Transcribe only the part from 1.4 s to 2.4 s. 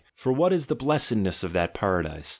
of that Paradise?